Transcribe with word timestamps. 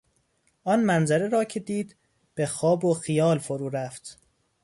آن 0.63 0.79
منظره 0.83 1.27
را 1.27 1.43
که 1.43 1.59
دید 1.59 1.95
به 2.35 2.45
خواب 2.45 2.85
و 2.85 2.93
خیال 2.93 3.37
فرو 3.37 3.69
رفت. 3.69 4.19